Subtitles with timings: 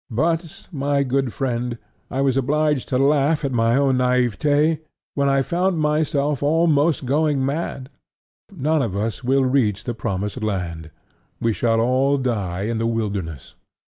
[0.09, 1.77] But, my good friend,
[2.09, 4.79] I was obliged to laugh at my own naivete
[5.13, 7.87] when I found myself almost going mad.
[8.51, 10.89] None of us will reach the promised land:
[11.39, 13.53] we shall all die in the wilderness.